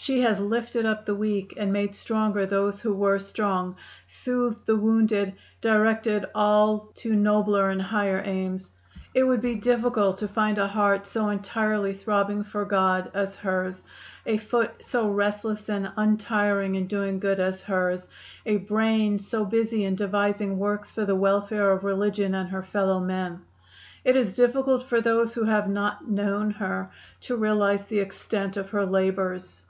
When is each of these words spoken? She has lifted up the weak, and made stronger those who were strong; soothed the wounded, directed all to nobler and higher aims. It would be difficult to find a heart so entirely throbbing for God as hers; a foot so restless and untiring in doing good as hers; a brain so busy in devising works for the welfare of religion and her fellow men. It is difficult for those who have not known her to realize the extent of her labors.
She 0.00 0.20
has 0.20 0.38
lifted 0.38 0.86
up 0.86 1.04
the 1.04 1.14
weak, 1.16 1.54
and 1.56 1.72
made 1.72 1.92
stronger 1.92 2.46
those 2.46 2.80
who 2.80 2.94
were 2.94 3.18
strong; 3.18 3.74
soothed 4.06 4.64
the 4.64 4.76
wounded, 4.76 5.34
directed 5.60 6.24
all 6.36 6.92
to 6.98 7.12
nobler 7.16 7.68
and 7.68 7.82
higher 7.82 8.22
aims. 8.24 8.70
It 9.12 9.24
would 9.24 9.40
be 9.42 9.56
difficult 9.56 10.16
to 10.18 10.28
find 10.28 10.56
a 10.56 10.68
heart 10.68 11.04
so 11.08 11.30
entirely 11.30 11.92
throbbing 11.94 12.44
for 12.44 12.64
God 12.64 13.10
as 13.12 13.34
hers; 13.34 13.82
a 14.24 14.36
foot 14.38 14.84
so 14.84 15.10
restless 15.10 15.68
and 15.68 15.90
untiring 15.96 16.76
in 16.76 16.86
doing 16.86 17.18
good 17.18 17.40
as 17.40 17.60
hers; 17.62 18.06
a 18.46 18.58
brain 18.58 19.18
so 19.18 19.44
busy 19.44 19.84
in 19.84 19.96
devising 19.96 20.58
works 20.58 20.92
for 20.92 21.04
the 21.04 21.16
welfare 21.16 21.72
of 21.72 21.82
religion 21.82 22.36
and 22.36 22.48
her 22.50 22.62
fellow 22.62 23.00
men. 23.00 23.42
It 24.04 24.14
is 24.14 24.34
difficult 24.34 24.84
for 24.84 25.00
those 25.00 25.34
who 25.34 25.42
have 25.42 25.68
not 25.68 26.08
known 26.08 26.52
her 26.52 26.92
to 27.22 27.36
realize 27.36 27.86
the 27.86 27.98
extent 27.98 28.56
of 28.56 28.68
her 28.70 28.86
labors. 28.86 29.64